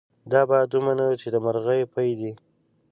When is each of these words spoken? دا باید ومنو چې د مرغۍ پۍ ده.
دا 0.31 0.41
باید 0.49 0.69
ومنو 0.73 1.07
چې 1.21 1.27
د 1.33 1.35
مرغۍ 1.45 1.81
پۍ 1.93 2.09
ده. 2.19 2.31